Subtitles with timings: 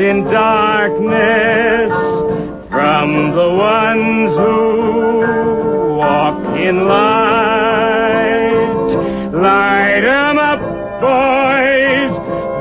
[0.00, 1.92] in darkness
[2.70, 8.60] from the ones who walk in light.
[9.32, 10.60] Light 'em up,
[11.00, 12.12] boys.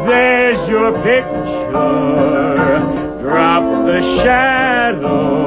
[0.09, 2.81] There's your picture.
[3.23, 5.38] Drop the shadows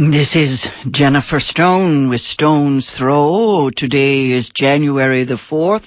[0.00, 3.68] This is Jennifer Stone with Stone's Throw.
[3.68, 5.84] Today is January the 4th,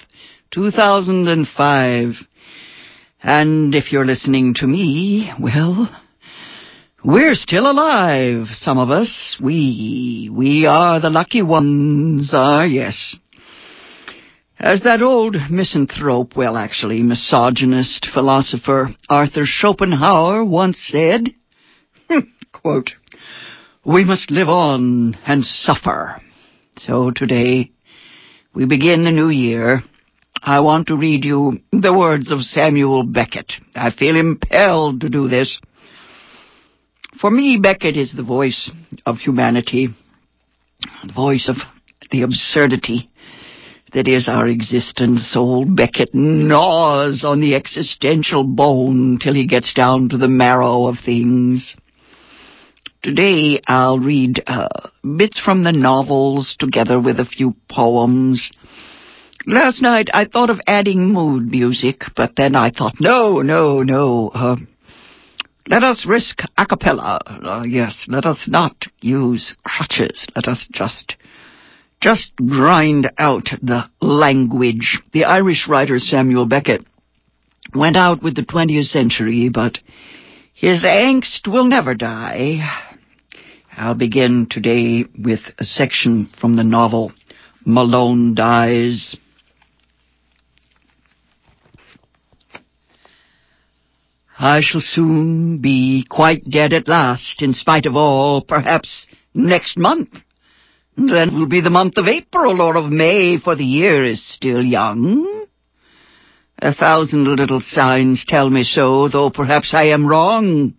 [0.52, 2.14] 2005.
[3.24, 5.90] And if you're listening to me, well,
[7.04, 9.40] we're still alive, some of us.
[9.42, 13.16] We, we are the lucky ones, ah, yes.
[14.60, 21.34] As that old misanthrope, well, actually, misogynist philosopher Arthur Schopenhauer once said,
[22.52, 22.92] quote,
[23.86, 26.22] we must live on and suffer.
[26.78, 27.72] So today,
[28.56, 29.82] we begin the new year.
[30.42, 33.52] I want to read you the words of Samuel Beckett.
[33.76, 35.60] I feel impelled to do this.
[37.20, 38.72] For me, Beckett is the voice
[39.06, 39.90] of humanity,
[41.06, 41.58] the voice of
[42.12, 43.10] the absurdity
[43.94, 45.34] that is our existence.
[45.36, 50.98] Old Beckett gnaws on the existential bone till he gets down to the marrow of
[51.06, 51.76] things.
[53.04, 54.70] Today I'll read uh,
[55.18, 58.50] bits from the novels together with a few poems.
[59.46, 64.32] Last night I thought of adding mood music, but then I thought, no, no, no.
[64.34, 64.56] Uh,
[65.68, 67.20] let us risk a cappella.
[67.26, 70.26] Uh, yes, let us not use crutches.
[70.34, 71.18] Let us just,
[72.00, 75.02] just grind out the language.
[75.12, 76.86] The Irish writer Samuel Beckett
[77.76, 79.80] went out with the 20th century, but
[80.54, 82.62] his angst will never die.
[83.76, 87.12] I'll begin today with a section from the novel
[87.66, 89.16] Malone Dies.
[94.38, 100.10] I shall soon be quite dead at last, in spite of all, perhaps next month.
[100.96, 104.64] Then will be the month of April or of May, for the year is still
[104.64, 105.48] young.
[106.60, 110.76] A thousand little signs tell me so, though perhaps I am wrong.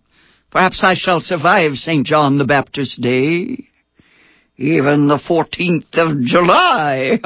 [0.55, 2.07] Perhaps I shall survive St.
[2.07, 3.71] John the Baptist Day.
[4.57, 7.19] Even the 14th of July.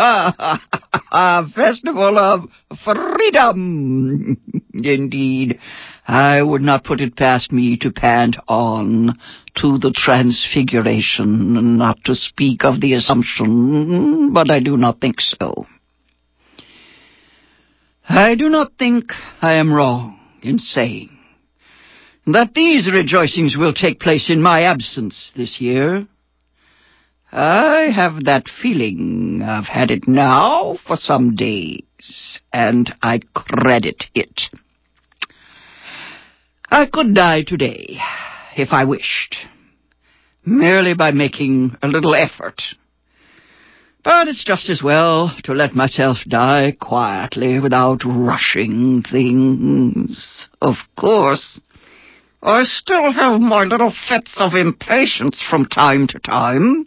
[1.13, 2.49] a Festival of
[2.83, 4.39] Freedom.
[4.73, 5.59] Indeed,
[6.07, 9.19] I would not put it past me to pant on
[9.57, 15.67] to the Transfiguration, not to speak of the Assumption, but I do not think so.
[18.09, 19.13] I do not think
[19.43, 21.18] I am wrong in saying
[22.35, 26.07] that these rejoicings will take place in my absence this year.
[27.31, 29.43] I have that feeling.
[29.45, 34.43] I've had it now for some days, and I credit it.
[36.71, 37.99] I could die today,
[38.57, 39.37] if I wished,
[40.45, 42.63] merely by making a little effort.
[44.05, 50.49] But it's just as well to let myself die quietly without rushing things.
[50.63, 51.61] Of course,
[52.43, 56.87] I still have my little fits of impatience from time to time.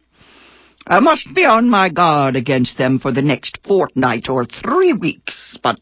[0.88, 5.58] I must be on my guard against them for the next fortnight or three weeks,
[5.62, 5.80] but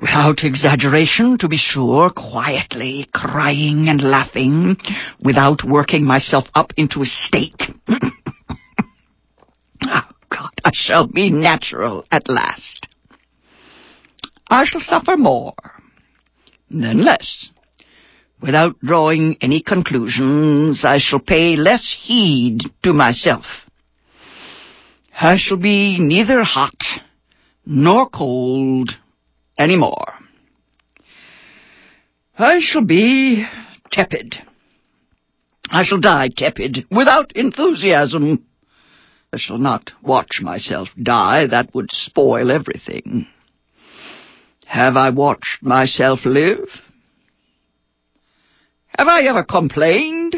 [0.00, 4.76] without exaggeration, to be sure, quietly, crying and laughing,
[5.24, 7.62] without working myself up into a state.
[7.88, 8.00] oh,
[10.28, 12.88] God, I shall be natural at last.
[14.48, 15.54] I shall suffer more,
[16.70, 17.50] then less.
[18.42, 23.44] Without drawing any conclusions, I shall pay less heed to myself.
[25.18, 26.74] I shall be neither hot
[27.64, 28.90] nor cold
[29.56, 30.14] any more.
[32.36, 33.46] I shall be
[33.92, 34.34] tepid.
[35.70, 38.44] I shall die tepid, without enthusiasm.
[39.32, 41.46] I shall not watch myself die.
[41.46, 43.28] That would spoil everything.
[44.66, 46.68] Have I watched myself live?
[48.98, 50.36] Have I ever complained?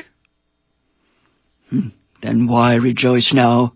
[1.71, 1.89] Hmm,
[2.23, 3.75] Then why rejoice now?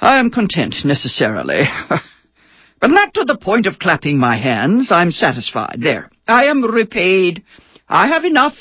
[0.00, 1.62] I am content necessarily.
[2.80, 4.90] but not to the point of clapping my hands.
[4.92, 5.78] I'm satisfied.
[5.80, 6.10] There.
[6.28, 7.42] I am repaid.
[7.88, 8.54] I have enough.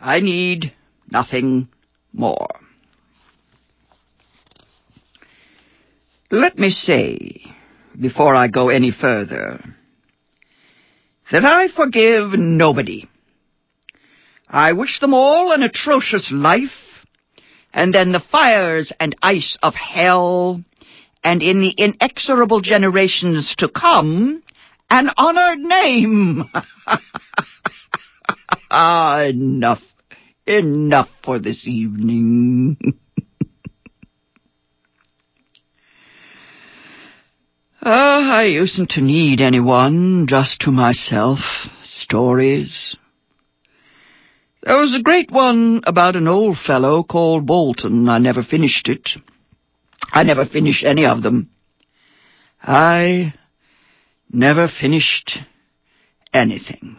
[0.00, 0.72] I need
[1.10, 1.68] nothing
[2.12, 2.48] more.
[6.30, 7.42] Let me say,
[8.00, 9.62] before I go any further,
[11.30, 13.08] that I forgive nobody.
[14.54, 16.70] I wish them all an atrocious life,
[17.72, 20.62] and then the fires and ice of hell,
[21.24, 24.44] and in the inexorable generations to come,
[24.88, 26.44] an honored name.
[28.70, 29.82] ah, enough,
[30.46, 32.76] enough for this evening.
[37.82, 41.40] Oh, I usedn't to need anyone, just to myself.
[41.82, 42.96] Stories.
[44.64, 48.08] There was a great one about an old fellow called Bolton.
[48.08, 49.10] I never finished it.
[50.10, 51.50] I never finished any of them.
[52.62, 53.34] I
[54.32, 55.38] never finished
[56.32, 56.96] anything.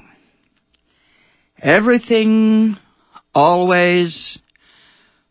[1.59, 2.77] Everything
[3.33, 4.37] always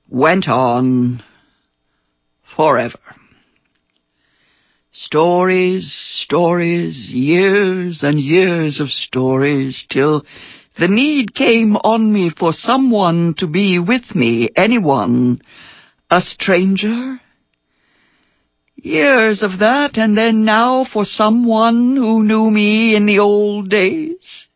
[0.09, 1.23] went on
[2.57, 2.99] forever.
[4.91, 5.93] Stories,
[6.25, 10.25] stories, years and years of stories, till
[10.79, 15.41] the need came on me for someone to be with me, anyone,
[16.11, 17.21] a stranger.
[18.77, 24.49] Years of that, and then now for someone who knew me in the old days.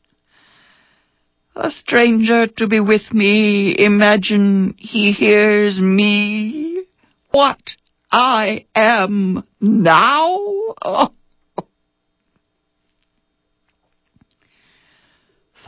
[1.55, 6.83] A stranger to be with me, imagine he hears me.
[7.31, 7.59] What?
[8.11, 10.39] I am now?
[10.83, 11.13] Oh.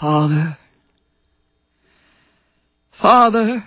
[0.01, 0.57] Father,
[3.03, 3.65] Father,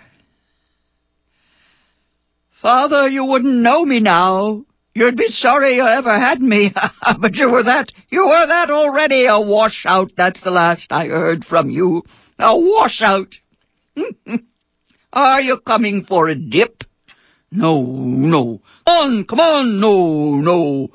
[2.60, 4.66] Father, you wouldn't know me now.
[4.96, 6.74] You'd be sorry you ever had me.
[7.20, 10.12] but you were that, you were that already, a washout.
[10.18, 12.02] That's the last I heard from you.
[12.40, 13.36] A washout.
[15.14, 16.84] Are you coming for a dip?
[17.52, 18.60] No, no.
[18.88, 20.90] On, come on, no, no.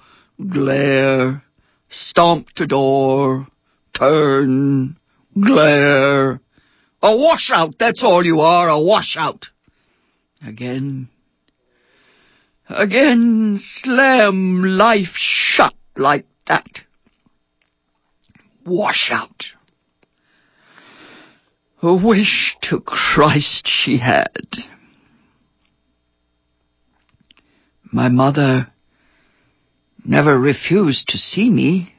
[0.51, 1.45] Glare,
[1.91, 3.47] stomp to door,
[3.97, 4.97] turn,
[5.41, 6.41] glare.
[7.03, 9.47] A washout, that's all you are, a washout.
[10.45, 11.09] Again,
[12.69, 16.81] again, slam life shut like that.
[18.65, 19.45] Washout.
[21.83, 24.47] A wish to Christ she had.
[27.93, 28.69] My mother
[30.05, 31.95] never refused to see me.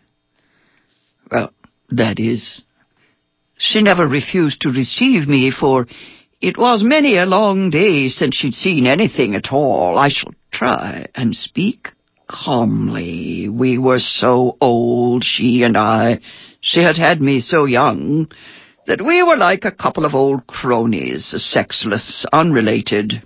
[1.32, 1.52] Well,
[1.90, 2.64] that is,
[3.60, 5.86] she never refused to receive me, for
[6.42, 9.98] it was many a long day since she'd seen anything at all.
[9.98, 11.90] I shall try and speak
[12.28, 13.50] calmly.
[13.50, 16.22] We were so old, she and I.
[16.62, 18.32] She had had me so young
[18.88, 23.22] that we were like a couple of old cronies, sexless, unrelated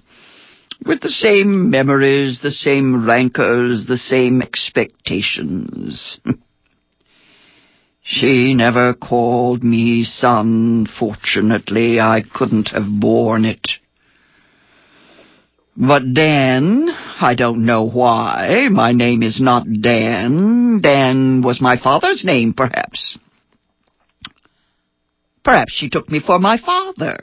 [0.83, 6.19] with the same memories, the same rancors, the same expectations.
[8.03, 12.01] she never called me son, fortunately.
[12.01, 13.65] I couldn't have borne it.
[15.75, 18.67] But Dan, I don't know why.
[18.69, 20.81] My name is not Dan.
[20.81, 23.17] Dan was my father's name, perhaps.
[25.43, 27.17] Perhaps she took me for my father.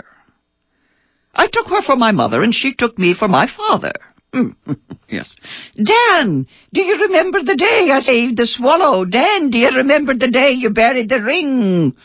[1.34, 3.92] I took her for my mother, and she took me for my father.
[5.08, 5.34] Yes.
[5.75, 9.04] Dan, do you remember the day I saved the swallow?
[9.04, 11.96] Dan, do you remember the day you buried the ring?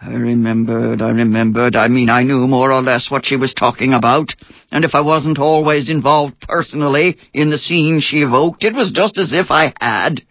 [0.00, 1.76] I remembered, I remembered.
[1.76, 4.28] I mean, I knew more or less what she was talking about.
[4.70, 9.18] And if I wasn't always involved personally in the scene she evoked, it was just
[9.18, 10.22] as if I had.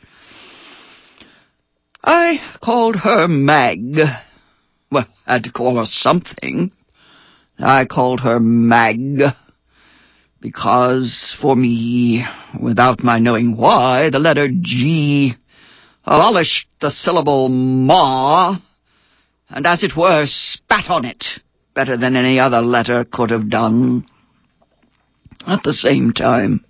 [2.04, 3.98] I called her Mag.
[4.92, 6.72] Well, I had to call her something.
[7.60, 9.20] I called her Mag,
[10.42, 12.26] because for me,
[12.60, 15.36] without my knowing why, the letter G
[16.04, 18.58] abolished the syllable ma,
[19.50, 21.24] and as it were, spat on it
[21.76, 24.06] better than any other letter could have done.
[25.46, 26.66] At the same time,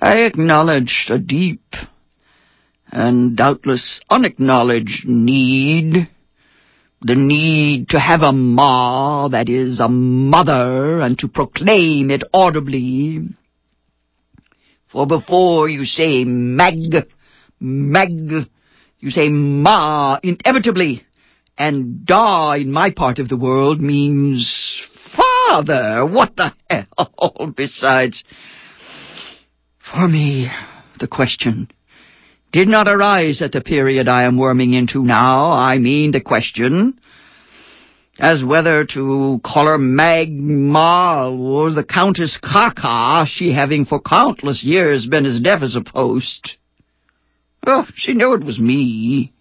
[0.00, 1.74] I acknowledged a deep
[2.90, 6.08] and doubtless unacknowledged need
[7.00, 13.20] the need to have a ma, that is, a mother, and to proclaim it audibly.
[14.90, 16.94] For before you say mag,
[17.60, 18.10] mag,
[18.98, 21.04] you say ma inevitably,
[21.56, 26.04] and da in my part of the world means father.
[26.04, 27.52] What the hell?
[27.56, 28.24] Besides,
[29.78, 30.50] for me,
[30.98, 31.68] the question
[32.52, 35.52] did not arise at the period I am worming into now.
[35.52, 36.98] I mean the question
[38.18, 45.06] as whether to call her Magma or the Countess Caca, she having for countless years
[45.06, 46.56] been as deaf as a post.
[47.66, 49.32] Oh, she knew it was me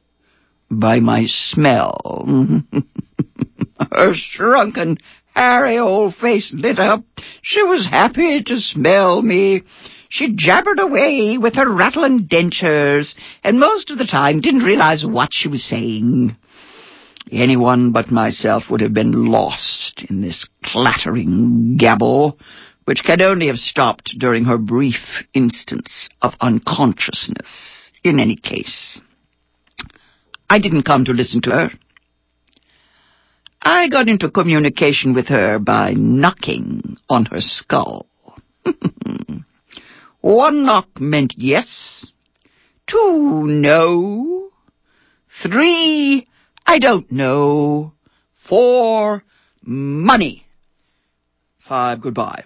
[0.69, 2.27] by my smell.
[3.91, 4.97] her shrunken,
[5.33, 7.03] hairy old face lit up.
[7.41, 9.63] She was happy to smell me.
[10.09, 15.29] She jabbered away with her rattling dentures, and most of the time didn't realize what
[15.31, 16.35] she was saying.
[17.31, 22.39] Anyone but myself would have been lost in this clattering gabble,
[22.85, 27.91] which could only have stopped during her brief instance of unconsciousness.
[28.03, 29.01] In any case,
[30.49, 31.69] I didn't come to listen to her.
[33.61, 38.05] I got into communication with her by knocking on her skull.
[40.21, 42.11] One knock meant yes,
[42.87, 44.49] two no,
[45.43, 46.27] three
[46.65, 47.93] I don't know,
[48.47, 49.23] four
[49.61, 50.45] money,
[51.67, 52.43] five goodbye.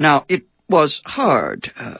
[0.00, 1.70] Now, it was hard.
[1.78, 1.98] Uh,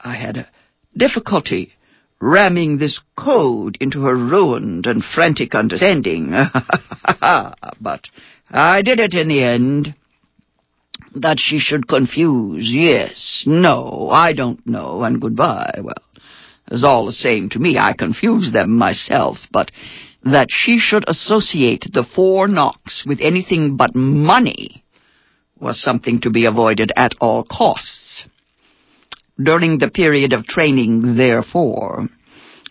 [0.00, 0.48] I had a
[0.96, 1.72] difficulty
[2.20, 6.30] ramming this code into her ruined and frantic understanding.
[7.20, 8.08] but
[8.50, 9.94] I did it in the end.
[11.14, 15.80] That she should confuse, yes, no, I don't know, and goodbye.
[15.82, 16.02] Well,
[16.70, 17.76] it's all the same to me.
[17.78, 19.72] I confuse them myself, but
[20.24, 24.84] that she should associate the four knocks with anything but money
[25.58, 28.24] was something to be avoided at all costs.
[29.42, 32.08] During the period of training, therefore,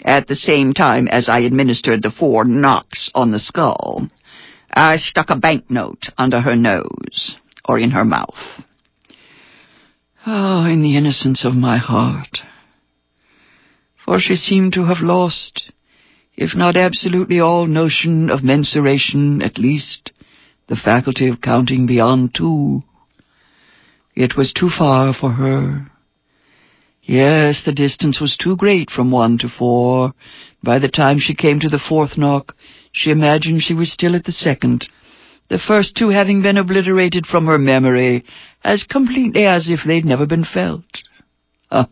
[0.06, 4.08] at the same time as I administered the four knocks on the skull,
[4.72, 7.38] I stuck a banknote under her nose
[7.70, 8.64] or in her mouth.
[10.26, 12.40] Oh, in the innocence of my heart.
[14.04, 15.72] For she seemed to have lost,
[16.36, 20.12] if not absolutely all notion of mensuration, at least
[20.68, 22.82] the faculty of counting beyond two.
[24.16, 25.92] It was too far for her.
[27.04, 30.14] Yes, the distance was too great from one to four.
[30.64, 32.56] By the time she came to the fourth knock,
[32.92, 34.90] she imagined she was still at the second,
[35.50, 38.24] the first two having been obliterated from her memory
[38.64, 40.84] as completely as if they'd never been felt.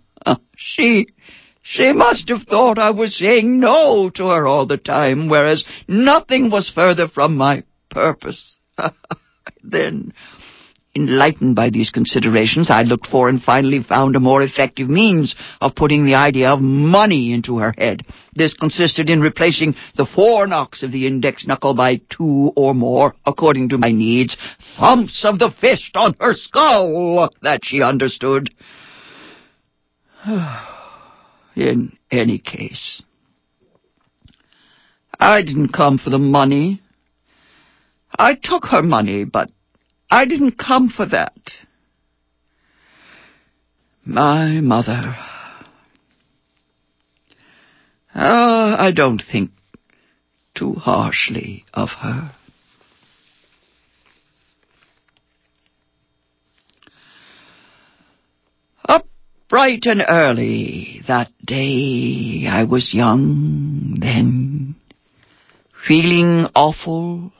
[0.59, 1.07] She,
[1.61, 6.49] she must have thought I was saying no to her all the time, whereas nothing
[6.49, 8.57] was further from my purpose.
[9.63, 10.13] then,
[10.97, 15.75] Enlightened by these considerations, I looked for and finally found a more effective means of
[15.75, 18.03] putting the idea of money into her head.
[18.33, 23.13] This consisted in replacing the four knocks of the index knuckle by two or more,
[23.27, 24.35] according to my needs,
[24.79, 28.49] thumps of the fist on her skull that she understood.
[31.55, 33.03] in any case,
[35.19, 36.81] I didn't come for the money.
[38.17, 39.51] I took her money, but
[40.09, 41.37] I didn't come for that.
[44.05, 45.17] My mother.
[48.15, 49.51] Ah, I don't think
[50.55, 52.31] too harshly of her.
[58.87, 59.07] Up
[59.49, 64.75] bright and early that day I was young then,
[65.85, 67.33] feeling awful,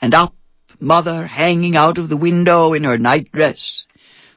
[0.00, 0.34] and up
[0.82, 3.84] mother hanging out of the window in her nightdress,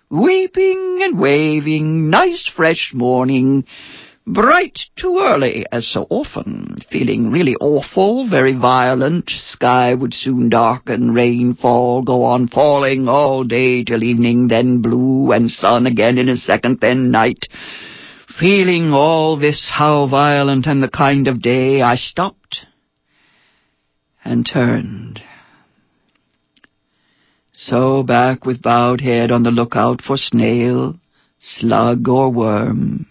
[0.09, 3.65] weeping and waving, nice fresh morning,
[4.27, 11.11] bright too early, as so often, feeling really awful, very violent, sky would soon darken,
[11.11, 16.29] rain fall, go on falling all day till evening, then blue and sun again in
[16.29, 17.47] a second, then night.
[18.39, 22.65] Feeling all this how violent and the kind of day, I stopped
[24.23, 25.21] and turned
[27.65, 30.99] so back with bowed head on the lookout for snail,
[31.39, 33.07] slug, or worm.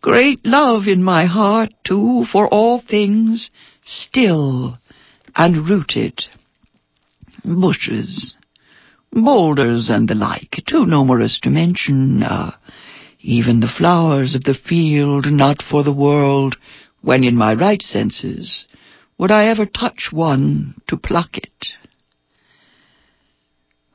[0.00, 3.50] Great love in my heart, too, for all things
[3.84, 4.78] still
[5.36, 6.22] and rooted.
[7.44, 8.34] Bushes,
[9.12, 12.24] boulders, and the like, too numerous to mention.
[12.24, 12.56] Uh,
[13.20, 16.56] even the flowers of the field, not for the world,
[17.00, 18.66] when in my right senses,
[19.18, 21.68] would I ever touch one to pluck it.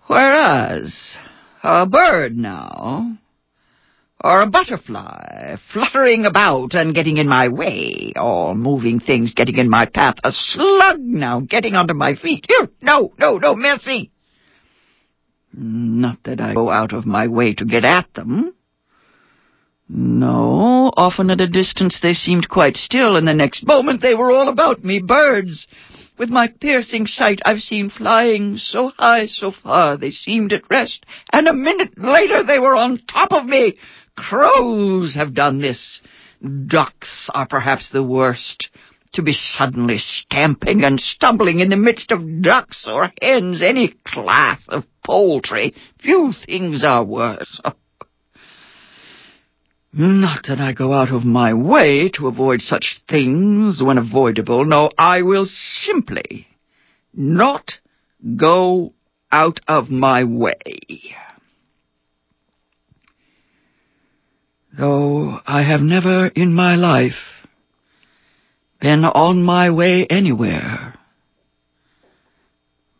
[0.09, 1.19] Whereas,
[1.61, 3.15] a bird now,
[4.23, 9.69] or a butterfly fluttering about and getting in my way, or moving things getting in
[9.69, 12.47] my path, a slug now getting under my feet.
[12.49, 14.09] Here, no, no, no, mercy!
[15.53, 18.55] Not that I go out of my way to get at them.
[19.87, 24.31] No, often at a distance they seemed quite still, and the next moment they were
[24.31, 25.67] all about me, birds.
[26.19, 31.05] With my piercing sight I've seen flying so high, so far, they seemed at rest,
[31.31, 33.77] and a minute later they were on top of me.
[34.17, 36.01] Crows have done this.
[36.67, 38.69] Ducks are perhaps the worst.
[39.13, 44.61] To be suddenly stamping and stumbling in the midst of ducks or hens, any class
[44.67, 47.61] of poultry, few things are worse.
[49.91, 54.63] Not that I go out of my way to avoid such things when avoidable.
[54.63, 56.47] No, I will simply
[57.13, 57.73] not
[58.35, 58.93] go
[59.31, 61.15] out of my way.
[64.77, 67.47] Though I have never in my life
[68.79, 70.93] been on my way anywhere,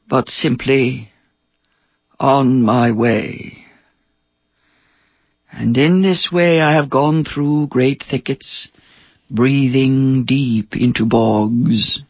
[0.10, 1.12] but simply
[2.20, 3.59] on my way.
[5.52, 8.70] And in this way I have gone through great thickets,
[9.30, 12.02] breathing deep into bogs,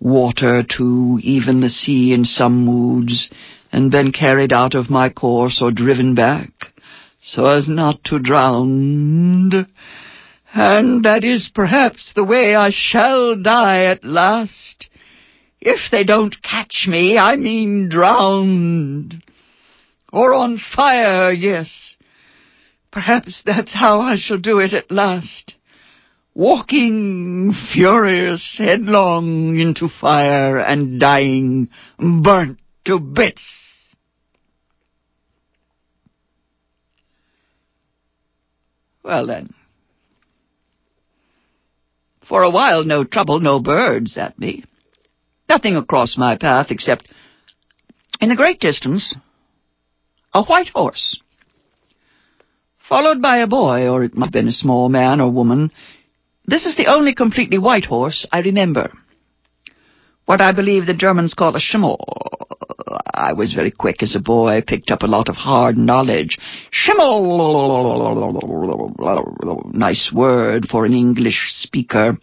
[0.00, 3.30] water to even the sea in some moods,
[3.72, 6.50] and been carried out of my course or driven back,
[7.20, 9.66] so as not to drown.
[10.54, 14.88] And that is perhaps the way I shall die at last,
[15.60, 19.22] if they don't catch me, I mean drowned.
[20.12, 21.91] Or on fire, yes,
[22.92, 25.54] Perhaps that's how I shall do it at last.
[26.34, 33.42] Walking furious headlong into fire and dying burnt to bits.
[39.02, 39.54] Well then.
[42.28, 44.64] For a while no trouble, no birds at me.
[45.48, 47.08] Nothing across my path except,
[48.20, 49.14] in the great distance,
[50.32, 51.18] a white horse
[52.92, 55.70] followed by a boy, or it might have been a small man or woman.
[56.44, 58.92] This is the only completely white horse I remember.
[60.26, 61.96] What I believe the Germans call a Schimmel.
[63.14, 66.36] I was very quick as a boy, picked up a lot of hard knowledge.
[66.70, 67.22] Schimmel!
[69.72, 72.18] Nice word for an English speaker.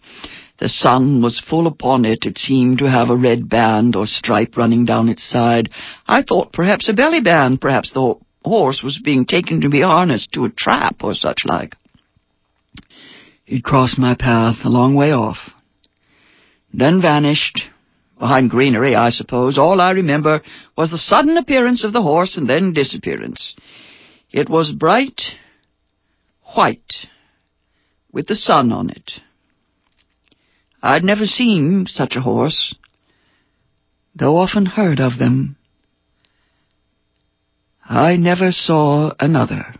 [0.60, 2.24] The sun was full upon it.
[2.24, 5.70] It seemed to have a red band or stripe running down its side.
[6.06, 10.32] I thought perhaps a belly band, perhaps the horse was being taken to be harnessed
[10.32, 11.76] to a trap or such like.
[13.44, 15.38] He'd crossed my path a long way off,
[16.72, 17.62] then vanished.
[18.18, 19.56] Behind greenery, I suppose.
[19.56, 20.42] All I remember
[20.76, 23.56] was the sudden appearance of the horse and then disappearance.
[24.30, 25.22] It was bright
[26.54, 27.06] white,
[28.12, 29.12] with the sun on it.
[30.82, 32.74] I'd never seen such a horse,
[34.14, 35.56] though often heard of them.
[37.90, 39.74] I never saw another.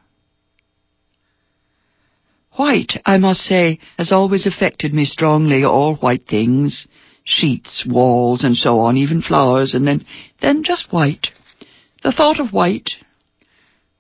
[2.56, 6.88] White, I must say, has always affected me strongly, all white things.
[7.22, 10.04] Sheets, walls, and so on, even flowers, and then,
[10.42, 11.28] then just white.
[12.02, 12.90] The thought of white,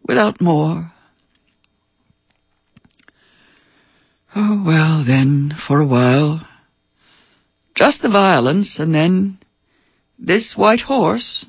[0.04, 0.90] without more.
[4.34, 6.44] Oh, well, then, for a while,
[7.76, 9.38] just the violence, and then
[10.18, 11.46] this white horse.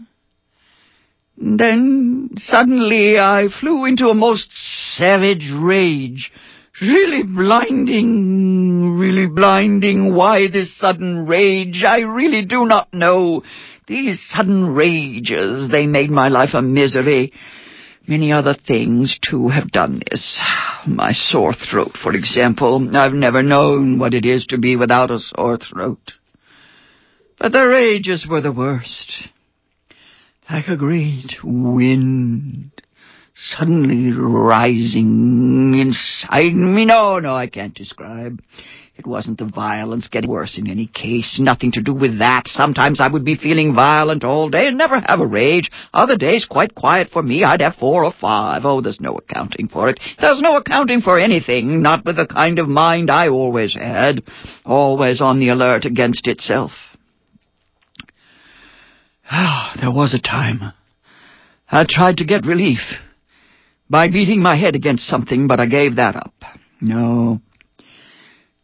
[1.44, 4.50] Then suddenly I flew into a most
[4.96, 6.32] savage rage.
[6.80, 10.14] Really blinding, really blinding.
[10.14, 11.84] Why this sudden rage?
[11.84, 13.42] I really do not know.
[13.88, 17.34] These sudden rages, they made my life a misery.
[18.08, 20.40] Many other things, too, have done this.
[20.86, 22.96] My sore throat, for example.
[22.96, 26.14] I've never known what it is to be without a sore throat.
[27.40, 29.30] But the rages were the worst
[30.52, 32.72] like a great wind
[33.34, 36.84] suddenly rising inside me.
[36.84, 38.42] No, no, I can't describe.
[38.98, 41.40] It wasn't the violence getting worse in any case.
[41.40, 42.44] Nothing to do with that.
[42.48, 45.72] Sometimes I would be feeling violent all day and never have a rage.
[45.94, 48.64] Other days, quite quiet for me, I'd have four or five.
[48.66, 50.00] Oh, there's no accounting for it.
[50.20, 54.24] There's no accounting for anything, not with the kind of mind I always had.
[54.66, 56.72] Always on the alert against itself.
[59.34, 60.74] Ah, there was a time.
[61.70, 62.82] I tried to get relief
[63.90, 66.34] by beating my head against something, but I gave that up.
[66.82, 67.40] No.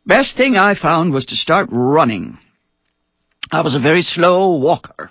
[0.06, 2.38] Best thing I found was to start running.
[3.50, 5.10] I was a very slow walker.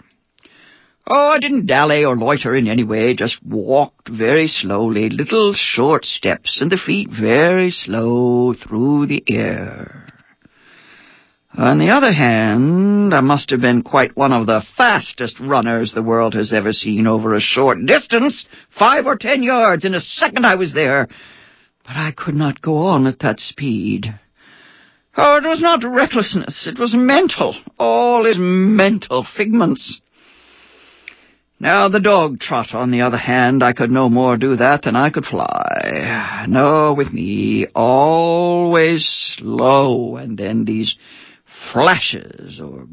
[1.07, 6.05] Oh, I didn't dally or loiter in any way, just walked very slowly, little short
[6.05, 10.07] steps, and the feet very slow through the air.
[11.57, 16.03] On the other hand, I must have been quite one of the fastest runners the
[16.03, 18.45] world has ever seen over a short distance,
[18.79, 19.87] five or ten yards.
[19.87, 21.09] In a second I was there.
[21.83, 24.15] But I could not go on at that speed.
[25.17, 27.57] Oh, it was not recklessness, it was mental.
[27.79, 30.03] All is mental figments.
[31.59, 34.95] Now the dog trot, on the other hand, I could no more do that than
[34.95, 36.45] I could fly.
[36.47, 39.07] No, with me, always
[39.39, 40.97] slow, and then these
[41.73, 42.87] flashes or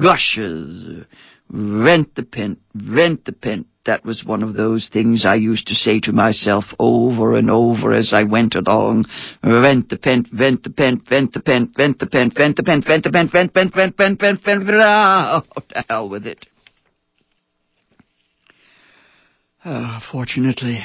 [0.00, 1.04] gushes,
[1.50, 3.66] vent the pent, vent the pent.
[3.86, 7.92] That was one of those things I used to say to myself over and over
[7.92, 9.04] as I went along.
[9.42, 12.62] Vent oh, the pent, vent the pent, vent the pent, vent the pent, vent the
[12.62, 16.46] pent, vent the pent, vent, vent, vent, vent, vent, vent, oh, to hell with it.
[19.66, 20.78] Oh, fortunately,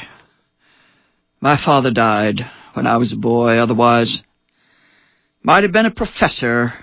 [1.41, 2.41] my father died
[2.73, 4.21] when I was a boy, otherwise
[5.43, 6.73] might have been a professor.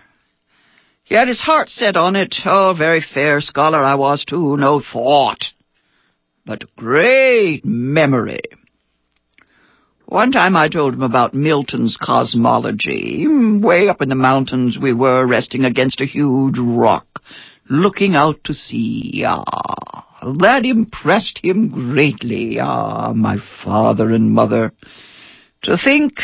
[1.06, 2.34] He had his heart set on it.
[2.44, 5.44] Oh, very fair scholar I was too, no thought,
[6.44, 8.40] but great memory.
[10.06, 13.24] One time I told him about Milton's cosmology.
[13.28, 17.22] Way up in the mountains we were, resting against a huge rock,
[17.70, 19.22] looking out to sea.
[19.24, 22.58] Ah, that impressed him greatly.
[22.60, 24.72] Ah, my father and mother.
[25.62, 26.14] To think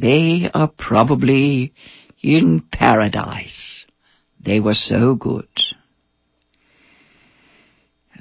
[0.00, 1.74] they are probably
[2.22, 3.79] in paradise.
[4.44, 5.48] They were so good.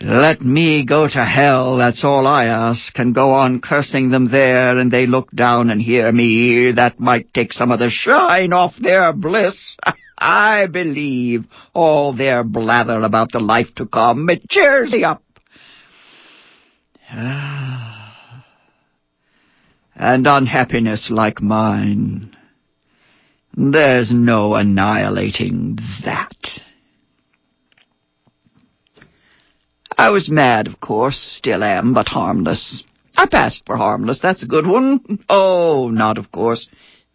[0.02, 4.78] Let me go to hell, that's all I ask, and go on cursing them there,
[4.78, 6.72] and they look down and hear me.
[6.72, 9.58] That might take some of the shine off their bliss.
[10.18, 14.30] I believe all their blather about the life to come.
[14.30, 15.22] It cheers me up.
[19.96, 22.36] and unhappiness like mine,
[23.60, 26.38] there's no annihilating that.
[29.98, 32.84] I was mad, of course, still am, but harmless.
[33.18, 35.20] I passed for harmless, that's a good one.
[35.28, 36.68] Oh, not, of course,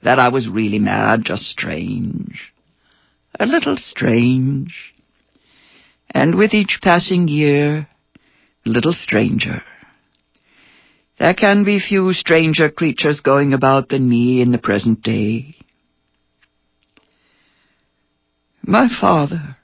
[0.03, 2.55] that I was really mad, just strange
[3.39, 4.95] a little strange,
[6.11, 7.89] and with each passing year,
[8.65, 9.63] a little stranger.
[11.19, 15.57] There can be few stranger creatures going about than me in the present day.
[18.67, 19.57] My father.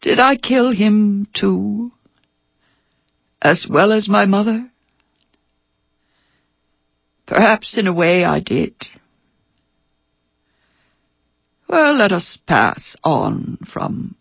[0.00, 1.92] Did I kill him too,
[3.42, 4.70] as well as my mother?
[7.26, 8.74] Perhaps in a way I did.
[11.68, 14.16] Well, let us pass on from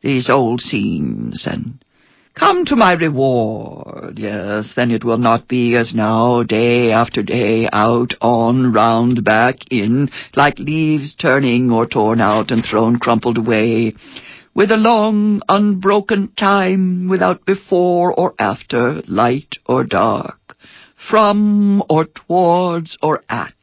[0.00, 1.84] these old scenes and
[2.38, 4.18] come to my reward.
[4.18, 9.56] Yes, then it will not be as now, day after day, out, on, round, back,
[9.70, 13.94] in, like leaves turning or torn out and thrown crumpled away,
[14.54, 20.56] with a long, unbroken time without before or after, light or dark,
[21.08, 23.54] from or towards or at.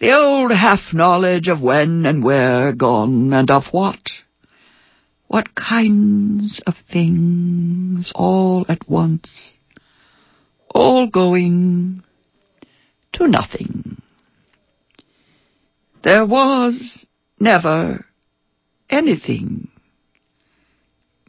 [0.00, 4.00] The old half-knowledge of when and where gone, and of what?
[5.26, 9.58] What kinds of things all at once,
[10.68, 12.02] all going
[13.14, 14.00] to nothing.
[16.02, 17.06] There was
[17.40, 18.04] never
[18.90, 19.68] anything,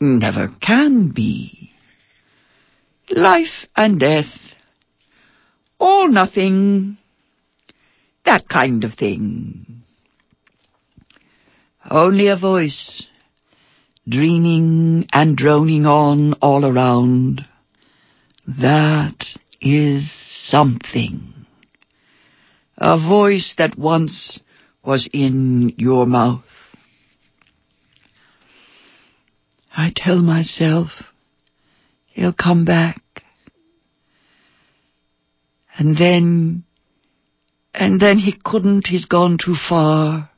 [0.01, 1.71] never can be.
[3.09, 4.33] Life and death,
[5.79, 6.97] all nothing,
[8.25, 9.83] that kind of thing.
[11.89, 13.03] Only a voice,
[14.07, 17.45] dreaming and droning on all around.
[18.47, 19.25] That
[19.61, 20.11] is
[20.47, 21.33] something.
[22.77, 24.39] A voice that once
[24.83, 26.43] was in your mouth.
[29.75, 30.89] I tell myself
[32.07, 33.01] he'll come back.
[35.77, 36.63] And then
[37.73, 40.29] and then he couldn't, he's gone too far.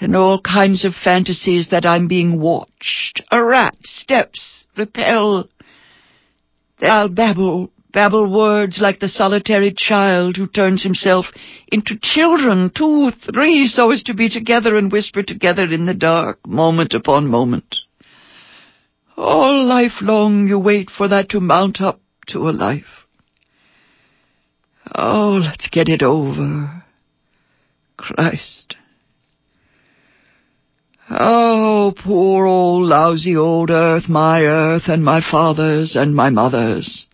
[0.00, 3.22] Then all kinds of fantasies that I'm being watched.
[3.30, 5.48] A rat steps, repel.
[6.78, 11.26] Then I'll babble, babble words like the solitary child who turns himself
[11.72, 16.46] into children, two, three, so as to be together and whisper together in the dark,
[16.46, 17.76] moment upon moment.
[19.16, 23.06] All life long you wait for that to mount up to a life.
[24.94, 26.84] Oh, let's get it over.
[27.96, 28.76] Christ.
[31.08, 37.06] Oh, poor old lousy old earth, my earth, and my fathers and my mothers.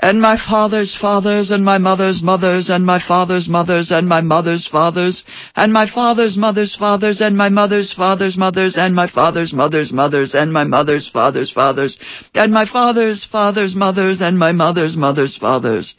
[0.00, 4.66] And my father's fathers, and my mother's mothers, and my father's mothers, and my mother's
[4.68, 5.24] fathers,
[5.56, 10.34] and my father's mother's fathers, and my mother's father's mothers, and my father's mother's mothers,
[10.34, 11.98] and my mother's father's fathers,
[12.34, 15.96] and my father's father's mothers, and my mother's mother's fathers,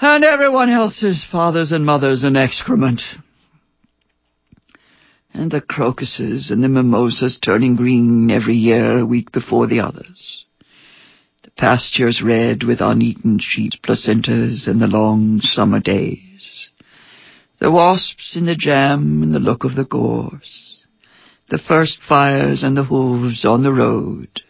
[0.00, 3.00] and everyone else's fathers and mothers and excrement
[5.34, 10.44] and the crocuses and the mimosas turning green every year a week before the others.
[11.42, 16.70] The pastures red with uneaten sheep placentas and the long summer days.
[17.58, 20.86] The wasps in the jam and the look of the gorse.
[21.48, 24.42] The first fires and the hooves on the road.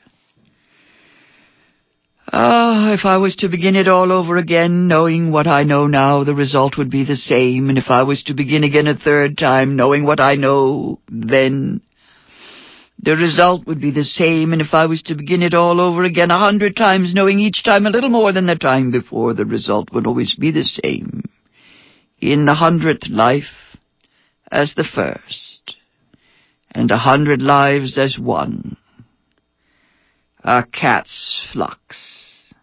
[2.35, 6.25] Ah, if I was to begin it all over again, knowing what I know now,
[6.25, 7.69] the result would be the same.
[7.69, 11.83] And if I was to begin again a third time, knowing what I know then,
[12.99, 14.55] the result would be the same.
[14.55, 17.63] And if I was to begin it all over again a hundred times, knowing each
[17.65, 21.25] time a little more than the time before, the result would always be the same.
[22.19, 23.77] In the hundredth life
[24.51, 25.77] as the first,
[26.71, 28.79] and a hundred lives as one
[30.45, 32.55] a cat's flux.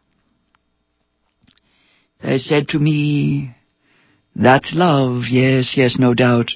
[2.22, 3.56] They said to me,
[4.36, 6.52] That's love, yes, yes, no doubt.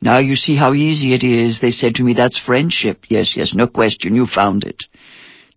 [0.00, 1.60] Now you see how easy it is.
[1.60, 4.84] They said to me, That's friendship, yes, yes, no question, you found it.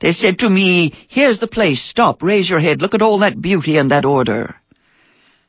[0.02, 3.42] They said to me, Here's the place, stop, raise your head, look at all that
[3.42, 4.56] beauty and that order.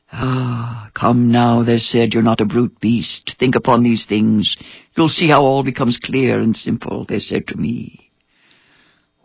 [0.09, 3.35] Ah, come now, they said, you're not a brute beast.
[3.37, 4.55] Think upon these things.
[4.95, 8.06] You'll see how all becomes clear and simple, they said to me.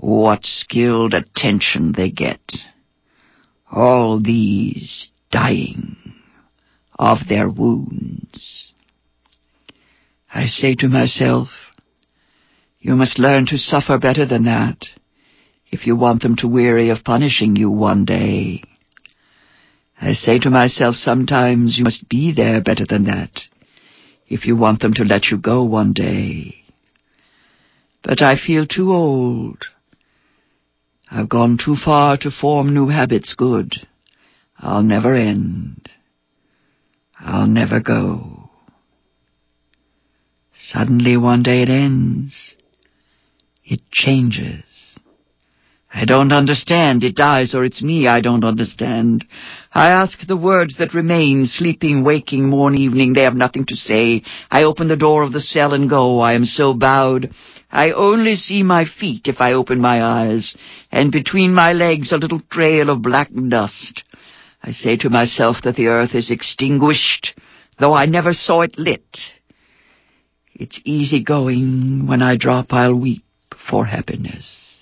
[0.03, 2.41] What skilled attention they get.
[3.71, 5.97] All these dying
[6.99, 8.73] of their wounds.
[10.35, 11.51] I say to myself,
[12.81, 14.87] you must learn to suffer better than that
[15.71, 18.65] if you want them to weary of punishing you one day.
[20.01, 23.43] I say to myself sometimes you must be there better than that
[24.27, 26.65] if you want them to let you go one day.
[28.03, 29.65] But I feel too old
[31.15, 33.75] I've gone too far to form new habits good.
[34.59, 35.91] I'll never end.
[37.21, 38.49] I'll never go.
[40.59, 42.55] Suddenly one day it ends.
[43.63, 44.65] It changes.
[45.93, 47.05] I don't understand.
[47.05, 49.27] It dies, or it's me I don't understand.
[49.71, 53.13] I ask the words that remain, sleeping, waking, morn, evening.
[53.13, 54.23] They have nothing to say.
[54.51, 56.21] I open the door of the cell and go.
[56.21, 57.35] I am so bowed.
[57.73, 60.55] I only see my feet if I open my eyes,
[60.93, 64.05] and between my legs a little trail of black dust.
[64.63, 67.35] I say to myself that the earth is extinguished,
[67.81, 69.19] though I never saw it lit.
[70.55, 72.07] It's easy going.
[72.07, 73.25] When I drop, I'll weep
[73.69, 74.73] for happiness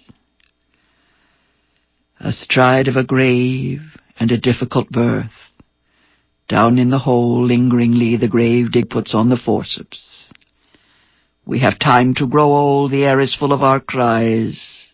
[2.20, 3.80] astride of a grave
[4.18, 5.30] and a difficult birth.
[6.48, 10.19] Down in the hole, lingeringly, the grave dig puts on the forceps.
[11.50, 14.86] We have time to grow old, the air is full of our cries.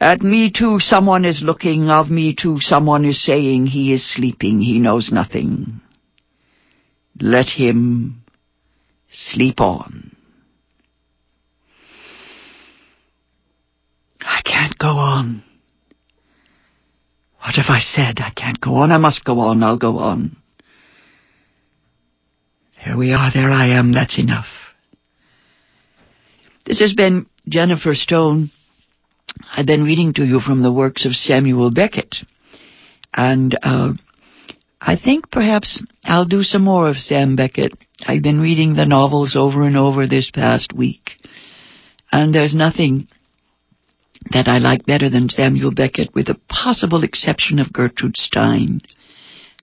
[0.00, 4.62] At me too someone is looking, of me too someone is saying, he is sleeping,
[4.62, 5.82] he knows nothing.
[7.20, 8.24] Let him
[9.10, 10.16] sleep on.
[14.22, 15.44] I can't go on.
[17.40, 18.20] What have I said?
[18.20, 18.92] I can't go on.
[18.92, 19.62] I must go on.
[19.62, 20.38] I'll go on.
[22.82, 23.30] There we are.
[23.30, 23.92] There I am.
[23.92, 24.46] That's enough.
[26.66, 28.50] This has been Jennifer Stone.
[29.56, 32.16] I've been reading to you from the works of Samuel Beckett.
[33.14, 33.92] And uh,
[34.80, 37.72] I think perhaps I'll do some more of Sam Beckett.
[38.04, 41.10] I've been reading the novels over and over this past week.
[42.10, 43.06] And there's nothing
[44.32, 48.80] that I like better than Samuel Beckett, with the possible exception of Gertrude Stein.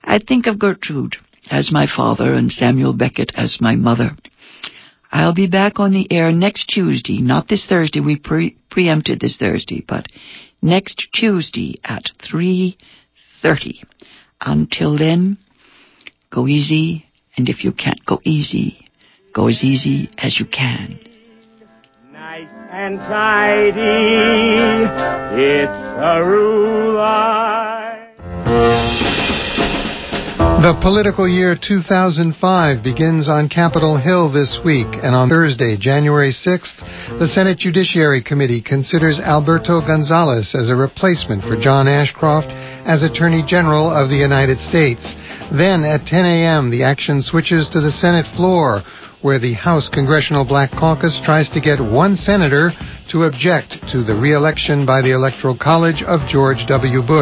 [0.01, 1.17] I think of Gertrude
[1.51, 4.11] as my father and Samuel Beckett as my mother.
[5.13, 9.37] I'll be back on the air next Tuesday, not this Thursday, we pre- preempted this
[9.37, 10.07] Thursday, but
[10.59, 13.83] next Tuesday at 3.30.
[14.41, 15.37] Until then,
[16.31, 17.05] go easy,
[17.37, 18.85] and if you can't go easy,
[19.35, 20.99] go as easy as you can
[22.33, 23.75] Nice and tidy.
[25.39, 26.97] It's a rule.
[30.63, 32.31] The political year 2005
[32.87, 38.63] begins on Capitol Hill this week, and on Thursday, January 6th, the Senate Judiciary Committee
[38.63, 42.47] considers Alberto Gonzales as a replacement for John Ashcroft
[42.87, 45.03] as Attorney General of the United States.
[45.51, 48.87] Then at 10 a.m., the action switches to the Senate floor,
[49.19, 52.71] where the House Congressional Black Caucus tries to get one senator
[53.11, 57.03] to object to the reelection by the Electoral College of George W.
[57.03, 57.19] Bush.